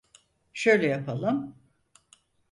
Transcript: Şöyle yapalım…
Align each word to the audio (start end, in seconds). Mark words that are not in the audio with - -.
Şöyle 0.53 0.87
yapalım… 0.87 1.55